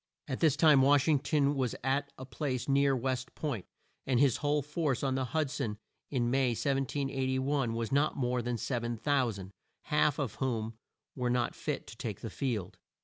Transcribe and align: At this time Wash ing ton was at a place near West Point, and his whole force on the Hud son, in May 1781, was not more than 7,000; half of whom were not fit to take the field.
At 0.27 0.39
this 0.39 0.55
time 0.55 0.81
Wash 0.81 1.07
ing 1.07 1.19
ton 1.19 1.53
was 1.53 1.75
at 1.83 2.11
a 2.17 2.25
place 2.25 2.67
near 2.67 2.95
West 2.95 3.35
Point, 3.35 3.67
and 4.07 4.19
his 4.19 4.37
whole 4.37 4.63
force 4.63 5.03
on 5.03 5.13
the 5.13 5.25
Hud 5.25 5.51
son, 5.51 5.77
in 6.09 6.31
May 6.31 6.55
1781, 6.55 7.75
was 7.75 7.91
not 7.91 8.17
more 8.17 8.41
than 8.41 8.57
7,000; 8.57 9.51
half 9.83 10.17
of 10.17 10.35
whom 10.41 10.73
were 11.15 11.29
not 11.29 11.53
fit 11.53 11.85
to 11.85 11.97
take 11.97 12.21
the 12.21 12.31
field. 12.31 12.79